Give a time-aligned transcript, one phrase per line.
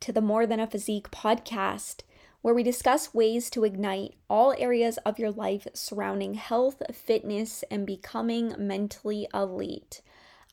[0.00, 2.02] to the More Than a Physique podcast,
[2.42, 7.86] where we discuss ways to ignite all areas of your life surrounding health, fitness, and
[7.86, 10.00] becoming mentally elite.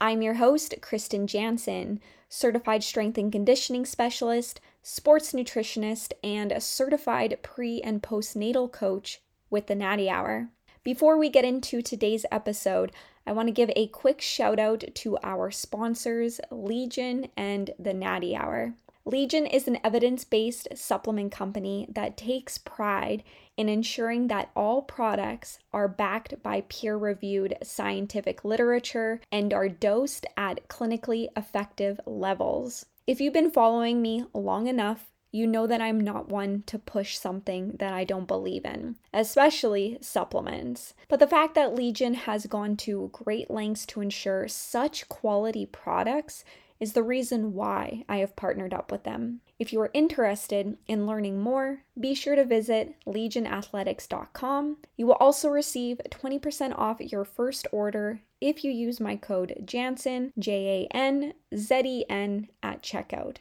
[0.02, 7.40] I'm your host, Krysten Janzen, certified strength and conditioning specialist, sports nutritionist, and a certified
[7.42, 10.50] pre and postnatal coach with the Natty Hour.
[10.84, 12.92] Before we get into today's episode,
[13.26, 18.36] I want to give a quick shout out to our sponsors, Legion and the Natty
[18.36, 18.74] Hour.
[19.08, 23.24] Legion is an evidence based supplement company that takes pride
[23.56, 30.26] in ensuring that all products are backed by peer reviewed scientific literature and are dosed
[30.36, 32.86] at clinically effective levels.
[33.08, 37.18] If you've been following me long enough, you know that I'm not one to push
[37.18, 40.94] something that I don't believe in, especially supplements.
[41.08, 46.44] But the fact that Legion has gone to great lengths to ensure such quality products
[46.80, 49.42] is the reason why I have partnered up with them.
[49.60, 54.78] If you are interested in learning more, be sure to visit legionathletics.com.
[54.96, 60.34] You will also receive 20% off your first order if you use my code JANZEN,
[60.38, 63.38] J A N Z E N, at checkout.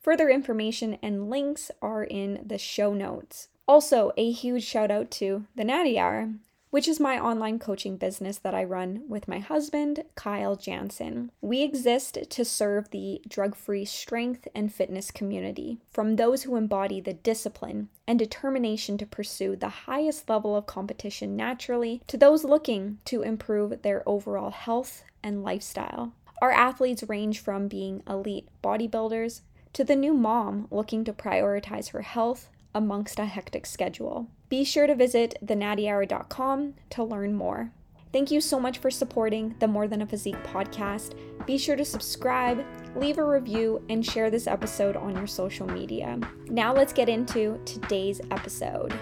[0.00, 3.48] Further information and links are in the show notes.
[3.68, 6.32] Also, a huge shout out to the Natty Hour,
[6.72, 11.28] which is my online coaching business that I run with my husband, Kyle Janzen.
[11.42, 16.98] We exist to serve the drug free strength and fitness community, from those who embody
[16.98, 23.00] the discipline and determination to pursue the highest level of competition naturally, to those looking
[23.04, 26.14] to improve their overall health and lifestyle.
[26.40, 29.42] Our athletes range from being elite bodybuilders
[29.74, 34.28] to the new mom looking to prioritize her health amongst a hectic schedule.
[34.48, 37.72] Be sure to visit thenattyhour.com to learn more.
[38.12, 41.14] Thank you so much for supporting the More Than a Physique podcast.
[41.46, 42.62] Be sure to subscribe,
[42.94, 46.20] leave a review, and share this episode on your social media.
[46.48, 48.92] Now let's get into today's episode.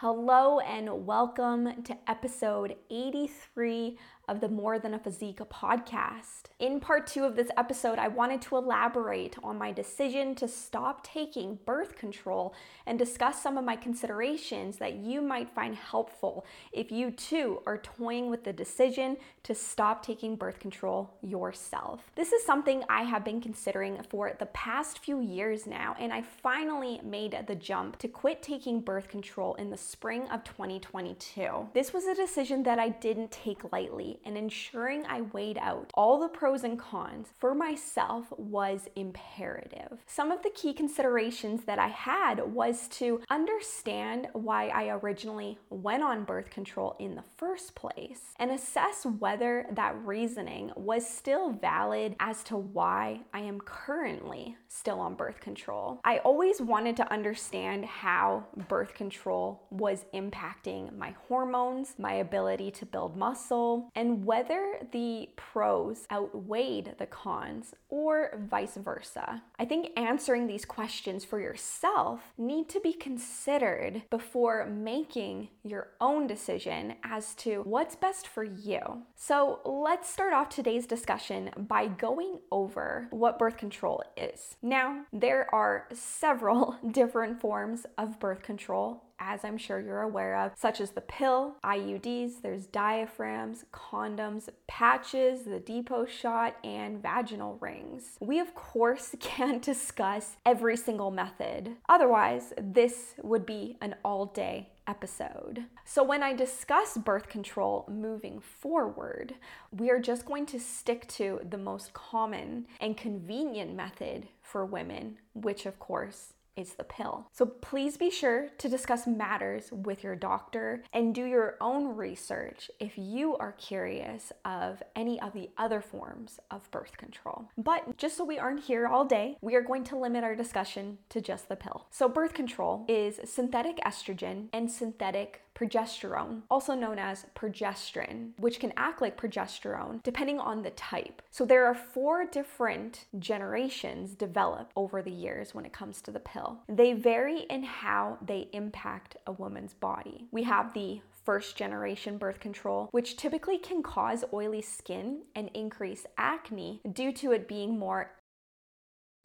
[0.00, 3.98] Hello, and welcome to episode 83
[4.28, 6.48] of the More Than a Physique podcast.
[6.58, 11.04] In part two of this episode, I wanted to elaborate on my decision to stop
[11.04, 12.54] taking birth control
[12.86, 17.78] and discuss some of my considerations that you might find helpful if you too are
[17.78, 22.10] toying with the decision to stop taking birth control yourself.
[22.14, 26.22] This is something I have been considering for the past few years now, and I
[26.22, 31.68] finally made the jump to quit taking birth control in the spring of 2022.
[31.72, 36.18] This was a decision that I didn't take lightly and ensuring I weighed out all
[36.18, 39.98] the pros and cons for myself was imperative.
[40.06, 46.02] Some of the key considerations that I had was to understand why I originally went
[46.02, 52.16] on birth control in the first place and assess whether that reasoning was still valid
[52.20, 56.00] as to why I am currently still on birth control.
[56.04, 62.86] I always wanted to understand how birth control was impacting my hormones, my ability to
[62.86, 69.42] build muscle, and and whether the pros outweighed the cons or vice versa.
[69.58, 76.26] I think answering these questions for yourself need to be considered before making your own
[76.26, 78.78] decision as to what's best for you.
[79.14, 84.56] So, let's start off today's discussion by going over what birth control is.
[84.62, 90.52] Now, there are several different forms of birth control as I'm sure you're aware of,
[90.56, 98.16] such as the pill, IUDs, there's diaphragms, condoms, patches, the Depo shot, and vaginal rings.
[98.20, 101.76] We, of course, can't discuss every single method.
[101.88, 105.66] Otherwise, this would be an all day episode.
[105.84, 109.34] So, when I discuss birth control moving forward,
[109.70, 115.18] we are just going to stick to the most common and convenient method for women,
[115.34, 117.28] which, of course, is the pill.
[117.32, 122.70] So please be sure to discuss matters with your doctor and do your own research
[122.80, 127.48] if you are curious of any of the other forms of birth control.
[127.56, 130.98] But just so we aren't here all day, we are going to limit our discussion
[131.10, 131.86] to just the pill.
[131.90, 138.72] So birth control is synthetic estrogen and synthetic progesterone, also known as progesterone, which can
[138.76, 141.22] act like progesterone depending on the type.
[141.30, 146.20] So there are four different generations developed over the years when it comes to the
[146.20, 146.60] pill.
[146.68, 150.26] They vary in how they impact a woman's body.
[150.30, 156.06] We have the first generation birth control, which typically can cause oily skin and increase
[156.16, 158.12] acne due to it being more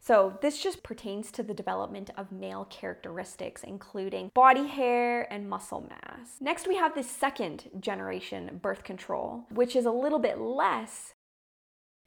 [0.06, 5.88] so, this just pertains to the development of male characteristics, including body hair and muscle
[5.88, 6.36] mass.
[6.42, 11.14] Next, we have the second generation birth control, which is a little bit less.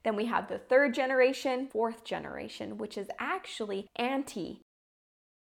[0.04, 4.62] Then we have the third generation, fourth generation, which is actually anti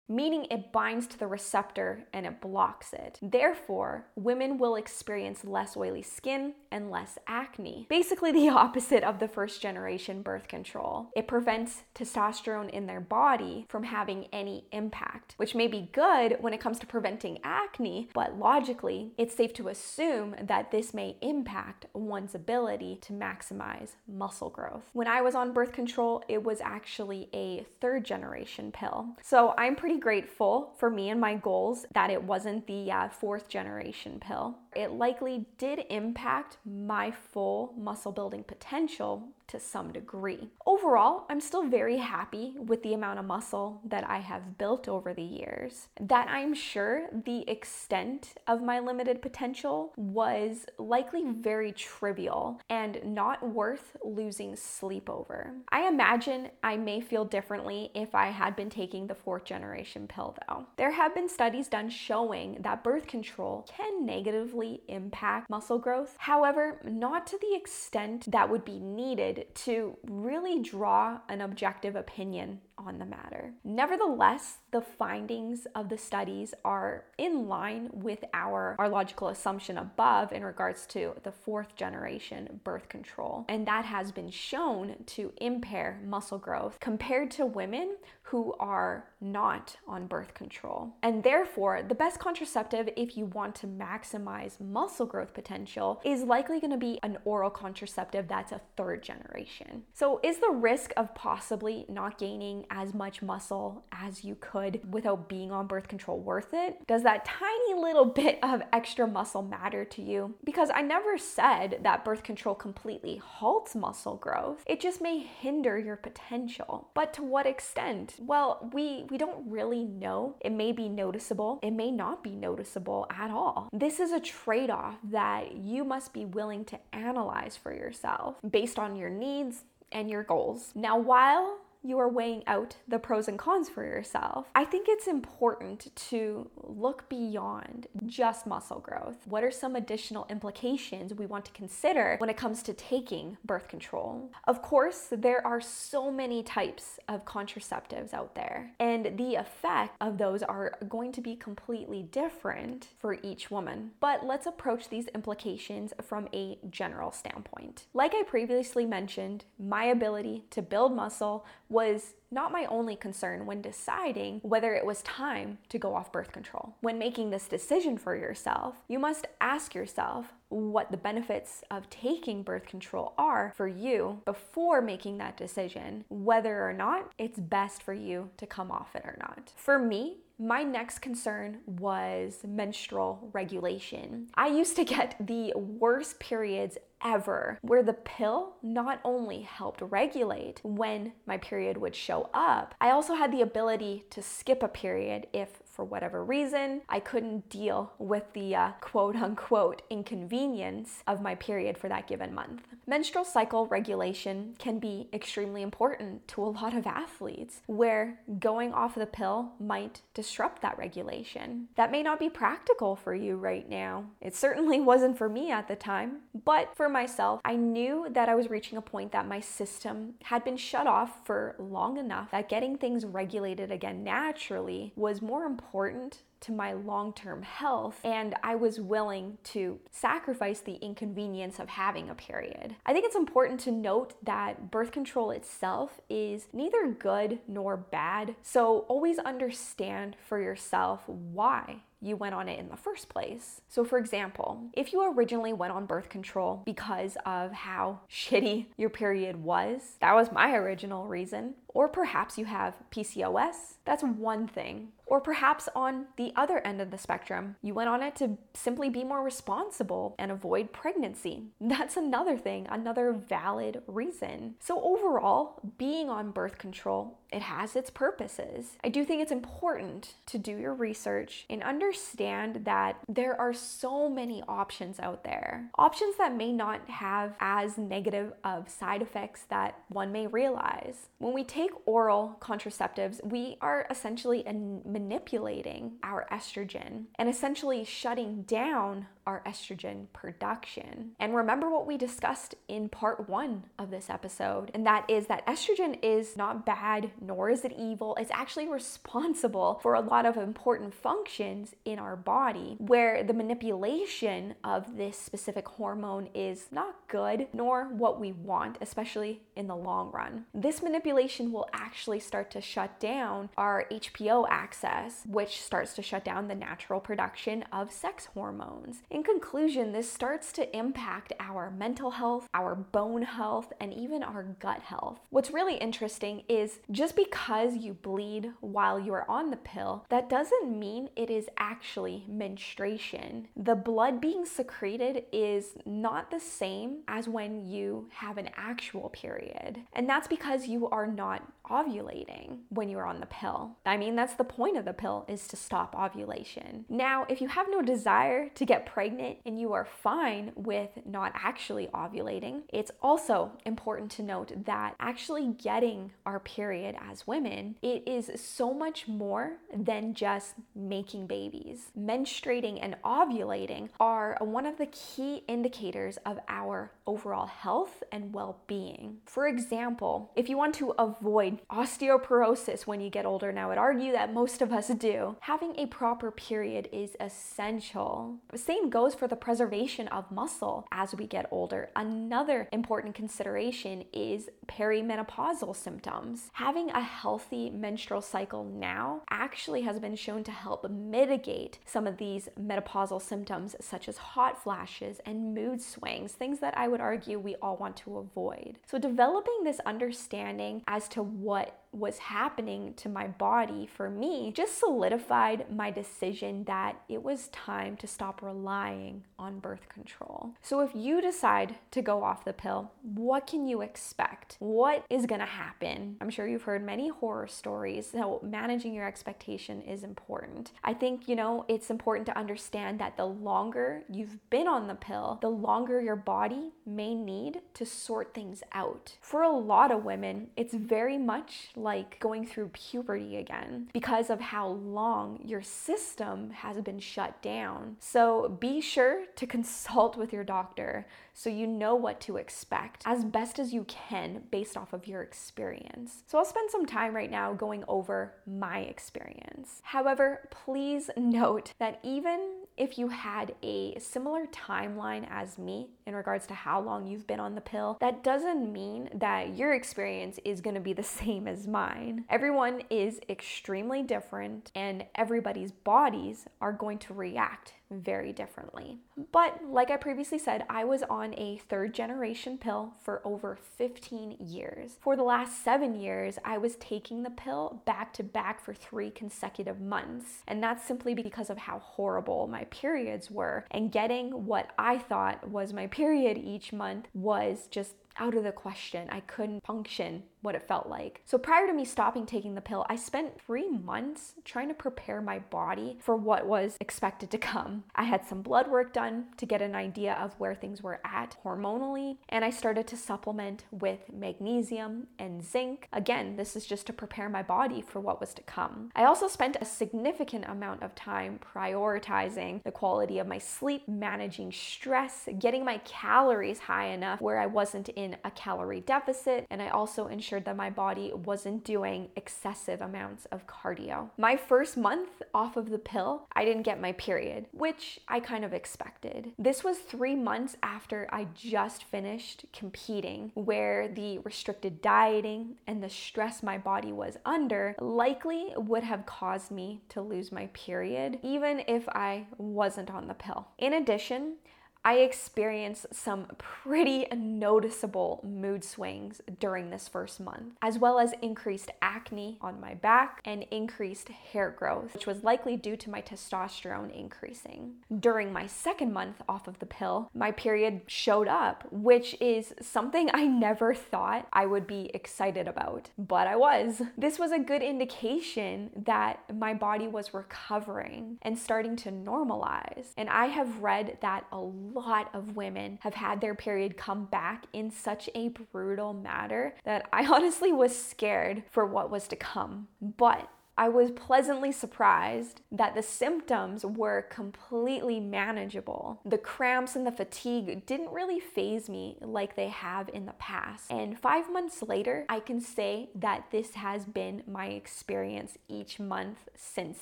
[0.08, 3.18] meaning it binds to the receptor and it blocks it.
[3.22, 7.86] Therefore, women will experience less oily skin and less acne.
[7.88, 11.10] Basically, the opposite of the first generation birth control.
[11.16, 16.52] It prevents testosterone in their body from having any impact, which may be good when
[16.52, 21.86] it comes to preventing acne, but logically, it's safe to assume that this may impact
[21.94, 24.90] one's ability to maximize muscle growth.
[24.92, 29.16] When I was on birth control, it was actually a third generation pill.
[29.22, 33.48] So I'm pretty grateful for me and my goals that it wasn't the uh, fourth
[33.48, 34.56] generation pill.
[34.74, 40.48] It likely did impact my full muscle building potential to some degree.
[40.66, 45.12] Overall, I'm still very happy with the amount of muscle that I have built over
[45.12, 45.88] the years.
[46.00, 53.46] That I'm sure the extent of my limited potential was likely very trivial and not
[53.46, 55.52] worth losing sleep over.
[55.70, 60.34] I imagine I may feel differently if I had been taking the fourth generation pill
[60.48, 60.66] though.
[60.76, 66.16] There have been studies done showing that birth control can negatively impact muscle growth.
[66.18, 72.60] However, not to the extent that would be needed to really draw an objective opinion
[72.86, 73.52] on the matter.
[73.64, 80.32] Nevertheless, the findings of the studies are in line with our, our logical assumption above
[80.32, 83.44] in regards to the fourth generation birth control.
[83.48, 87.96] And that has been shown to impair muscle growth compared to women
[88.32, 90.94] who are not on birth control.
[91.02, 96.58] And therefore, the best contraceptive if you want to maximize muscle growth potential is likely
[96.58, 99.82] going to be an oral contraceptive that's a third generation.
[99.92, 105.28] So, is the risk of possibly not gaining as much muscle as you could without
[105.28, 106.84] being on birth control worth it?
[106.86, 110.34] Does that tiny little bit of extra muscle matter to you?
[110.42, 115.78] Because I never said that birth control completely halts muscle growth, it just may hinder
[115.78, 116.88] your potential.
[116.94, 118.14] But to what extent?
[118.18, 120.36] Well, we, we don't really know.
[120.40, 123.68] It may be noticeable, it may not be noticeable at all.
[123.72, 128.78] This is a trade off that you must be willing to analyze for yourself based
[128.78, 130.72] on your needs and your goals.
[130.74, 135.06] Now, while you are weighing out the pros and cons for yourself, I think it's
[135.06, 139.16] important to look beyond just muscle growth.
[139.26, 143.68] What are some additional implications we want to consider when it comes to taking birth
[143.68, 144.30] control?
[144.44, 150.18] Of course, there are so many types of contraceptives out there, and the effect of
[150.18, 153.90] those are going to be completely different for each woman.
[154.00, 157.86] But let's approach these implications from a general standpoint.
[157.94, 163.60] Like I previously mentioned, my ability to build muscle was not my only concern when
[163.60, 166.74] deciding whether it was time to go off birth control.
[166.80, 172.42] When making this decision for yourself, you must ask yourself what the benefits of taking
[172.42, 177.94] birth control are for you before making that decision, whether or not it's best for
[177.94, 179.52] you to come off it or not.
[179.56, 184.28] For me, my next concern was menstrual regulation.
[184.34, 190.60] I used to get the worst periods ever, where the pill not only helped regulate
[190.62, 195.26] when my period would show up, I also had the ability to skip a period
[195.32, 201.34] if for whatever reason, I couldn't deal with the uh, quote unquote inconvenience of my
[201.34, 202.62] period for that given month.
[202.86, 208.94] Menstrual cycle regulation can be extremely important to a lot of athletes, where going off
[208.94, 211.68] the pill might disrupt that regulation.
[211.76, 214.04] That may not be practical for you right now.
[214.20, 218.34] It certainly wasn't for me at the time, but for myself, I knew that I
[218.34, 222.48] was reaching a point that my system had been shut off for long enough that
[222.48, 228.34] getting things regulated again naturally was more important important to my long term health, and
[228.42, 232.74] I was willing to sacrifice the inconvenience of having a period.
[232.84, 238.34] I think it's important to note that birth control itself is neither good nor bad,
[238.42, 243.60] so always understand for yourself why you went on it in the first place.
[243.68, 248.90] So, for example, if you originally went on birth control because of how shitty your
[248.90, 254.88] period was, that was my original reason, or perhaps you have PCOS, that's one thing.
[255.06, 258.88] Or perhaps on the other end of the spectrum, you went on it to simply
[258.88, 261.44] be more responsible and avoid pregnancy.
[261.60, 264.54] That's another thing, another valid reason.
[264.58, 268.76] So, overall, being on birth control it has its purposes.
[268.84, 274.08] I do think it's important to do your research and understand that there are so
[274.08, 275.70] many options out there.
[275.78, 281.08] Options that may not have as negative of side effects that one may realize.
[281.18, 284.44] When we take oral contraceptives, we are essentially
[284.84, 291.12] manipulating our estrogen and essentially shutting down our estrogen production.
[291.20, 295.46] And remember what we discussed in part one of this episode, and that is that
[295.46, 298.16] estrogen is not bad, nor is it evil.
[298.18, 304.54] It's actually responsible for a lot of important functions in our body, where the manipulation
[304.64, 310.10] of this specific hormone is not good, nor what we want, especially in the long
[310.12, 310.44] run.
[310.54, 316.24] This manipulation will actually start to shut down our HPO axis, which starts to shut
[316.24, 319.02] down the natural production of sex hormones.
[319.10, 324.42] In conclusion, this starts to impact our mental health, our bone health, and even our
[324.42, 325.20] gut health.
[325.30, 330.78] What's really interesting is just because you bleed while you're on the pill, that doesn't
[330.78, 333.48] mean it is actually menstruation.
[333.56, 339.80] The blood being secreted is not the same as when you have an actual period.
[339.92, 343.76] And that's because you are not ovulating when you're on the pill.
[343.86, 346.84] I mean, that's the point of the pill is to stop ovulation.
[346.88, 351.32] Now, if you have no desire to get pregnant and you are fine with not
[351.34, 358.02] actually ovulating, it's also important to note that actually getting our period as women, it
[358.06, 361.90] is so much more than just making babies.
[361.98, 369.18] Menstruating and ovulating are one of the key indicators of our overall health and well-being.
[369.26, 373.52] For example, if you want to avoid osteoporosis when you get older.
[373.52, 375.36] Now, I would argue that most of us do.
[375.40, 378.38] Having a proper period is essential.
[378.54, 381.90] Same goes for the preservation of muscle as we get older.
[381.96, 386.50] Another important consideration is perimenopausal symptoms.
[386.54, 392.16] Having a healthy menstrual cycle now actually has been shown to help mitigate some of
[392.18, 397.38] these menopausal symptoms, such as hot flashes and mood swings, things that I would argue
[397.38, 398.78] we all want to avoid.
[398.86, 404.78] So, developing this understanding as to what was happening to my body for me just
[404.78, 410.52] solidified my decision that it was time to stop relying on birth control.
[410.62, 414.56] So, if you decide to go off the pill, what can you expect?
[414.58, 416.16] What is gonna happen?
[416.20, 420.72] I'm sure you've heard many horror stories, so managing your expectation is important.
[420.82, 424.94] I think, you know, it's important to understand that the longer you've been on the
[424.94, 429.16] pill, the longer your body may need to sort things out.
[429.20, 434.40] For a lot of women, it's very much like going through puberty again because of
[434.40, 437.96] how long your system has been shut down.
[438.00, 443.24] So be sure to consult with your doctor so you know what to expect as
[443.24, 446.22] best as you can based off of your experience.
[446.26, 449.80] So I'll spend some time right now going over my experience.
[449.82, 456.46] However, please note that even if you had a similar timeline as me in regards
[456.46, 460.60] to how long you've been on the pill, that doesn't mean that your experience is
[460.60, 462.24] going to be the same as mine.
[462.30, 468.98] Everyone is extremely different, and everybody's bodies are going to react very differently.
[469.32, 474.36] But like I previously said, I was on a third generation pill for over 15
[474.40, 474.96] years.
[475.00, 479.10] For the last seven years, I was taking the pill back to back for three
[479.10, 480.42] consecutive months.
[480.48, 483.66] And that's simply because of how horrible my periods were.
[483.70, 488.52] And getting what I thought was my period each month was just out of the
[488.52, 489.08] question.
[489.10, 491.22] I couldn't function what it felt like.
[491.24, 495.20] So prior to me stopping taking the pill, I spent three months trying to prepare
[495.20, 497.84] my body for what was expected to come.
[497.94, 501.36] I had some blood work done to get an idea of where things were at
[501.44, 505.88] hormonally, and I started to supplement with magnesium and zinc.
[505.92, 508.90] Again, this is just to prepare my body for what was to come.
[508.96, 514.50] I also spent a significant amount of time prioritizing the quality of my sleep, managing
[514.50, 519.68] stress, getting my calories high enough where I wasn't in a calorie deficit, and I
[519.68, 524.10] also ensured that my body wasn't doing excessive amounts of cardio.
[524.18, 528.44] My first month off of the pill, I didn't get my period, which I kind
[528.44, 529.32] of expected.
[529.38, 535.88] This was three months after I just finished competing, where the restricted dieting and the
[535.88, 541.62] stress my body was under likely would have caused me to lose my period, even
[541.68, 543.48] if I wasn't on the pill.
[543.58, 544.34] In addition,
[544.84, 551.70] I experienced some pretty noticeable mood swings during this first month, as well as increased
[551.80, 556.92] acne on my back and increased hair growth, which was likely due to my testosterone
[556.92, 557.74] increasing.
[557.96, 563.08] During my second month off of the pill, my period showed up, which is something
[563.14, 566.82] I never thought I would be excited about, but I was.
[566.98, 572.88] This was a good indication that my body was recovering and starting to normalize.
[572.96, 574.40] And I have read that a
[574.78, 579.88] lot of women have had their period come back in such a brutal manner that
[579.92, 582.68] I honestly was scared for what was to come.
[582.80, 589.00] But I was pleasantly surprised that the symptoms were completely manageable.
[589.04, 593.70] The cramps and the fatigue didn't really phase me like they have in the past.
[593.70, 599.28] And five months later, I can say that this has been my experience each month
[599.34, 599.80] since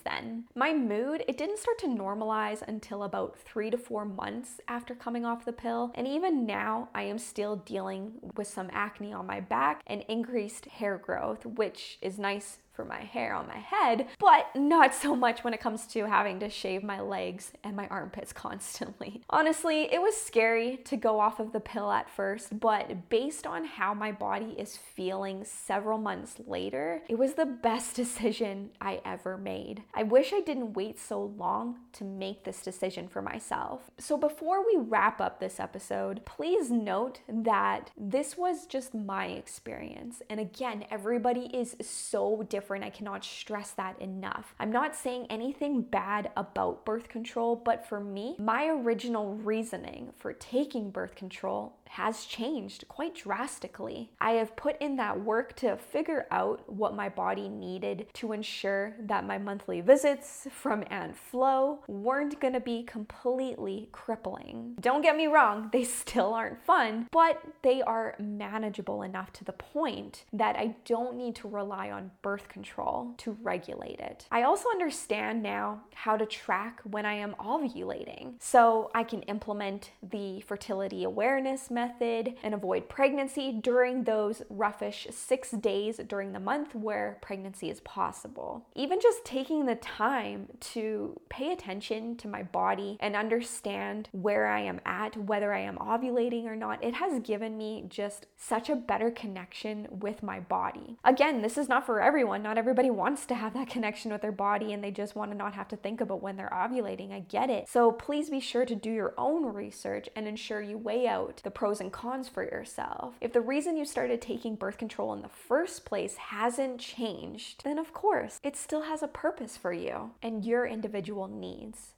[0.04, 0.44] then.
[0.54, 5.24] My mood, it didn't start to normalize until about three to four months after coming
[5.24, 5.92] off the pill.
[5.94, 10.66] And even now, I am still dealing with some acne on my back and increased
[10.66, 15.44] hair growth, which is nice for my hair on my head, but not so much
[15.44, 19.20] when it comes to having to shave my legs and my armpits constantly.
[19.28, 23.66] Honestly, it was scary to go off of the pill at first, but based on
[23.66, 29.36] how my body is feeling several months later, it was the best decision I ever
[29.36, 29.82] made.
[29.92, 33.90] I wish I didn't wait so long to make this decision for myself.
[33.98, 40.22] So before we wrap up this episode, please note that this was just my experience.
[40.30, 42.84] And again, everybody is so different different.
[42.84, 44.54] I cannot stress that enough.
[44.60, 50.32] I'm not saying anything bad about birth control, but for me, my original reasoning for
[50.34, 54.12] taking birth control has changed quite drastically.
[54.20, 58.94] I have put in that work to figure out what my body needed to ensure
[59.00, 64.76] that my monthly visits from Aunt Flo weren't gonna be completely crippling.
[64.80, 69.52] Don't get me wrong, they still aren't fun, but they are manageable enough to the
[69.52, 74.26] point that I don't need to rely on birth control to regulate it.
[74.30, 79.90] I also understand now how to track when I am ovulating, so I can implement
[80.02, 86.74] the fertility awareness method and avoid pregnancy during those roughish six days during the month
[86.74, 88.66] where pregnancy is possible.
[88.74, 94.60] Even just taking the time to pay attention to my body and understand where I
[94.60, 98.76] am at, whether I am ovulating or not, it has given me just such a
[98.76, 100.98] better connection with my body.
[101.02, 102.42] Again, this is not for everyone.
[102.42, 105.36] Not everybody wants to have that connection with their body and they just want to
[105.36, 107.10] not have to think about when they're ovulating.
[107.10, 107.68] I get it.
[107.70, 111.50] So please be sure to do your own research and ensure you weigh out the
[111.50, 113.14] pros pros and cons for yourself.
[113.20, 117.78] If the reason you started taking birth control in the first place hasn't changed, then
[117.78, 121.92] of course it still has a purpose for you and your individual needs.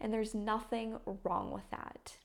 [0.00, 2.18] And there's nothing wrong with that.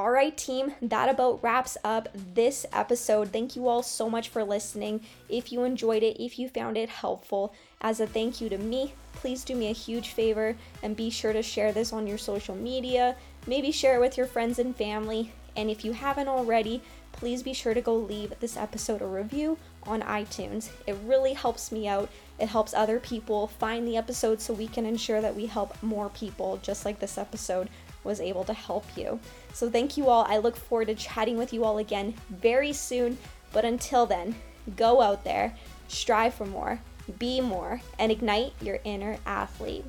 [0.00, 3.34] All right, team, that about wraps up this episode.
[3.34, 5.02] Thank you all so much for listening.
[5.28, 8.94] If you enjoyed it, if you found it helpful, as a thank you to me,
[9.12, 12.54] please do me a huge favor and be sure to share this on your social
[12.54, 13.14] media.
[13.46, 15.34] Maybe share it with your friends and family.
[15.54, 16.80] And if you haven't already,
[17.12, 20.70] please be sure to go leave this episode a review on iTunes.
[20.86, 22.08] It really helps me out.
[22.38, 26.08] It helps other people find the episode so we can ensure that we help more
[26.08, 27.68] people, just like this episode
[28.04, 29.18] was able to help you.
[29.52, 30.24] So, thank you all.
[30.28, 33.18] I look forward to chatting with you all again very soon.
[33.52, 34.36] But until then,
[34.76, 35.56] go out there,
[35.88, 36.80] strive for more,
[37.18, 39.84] be more, and ignite your inner athlete.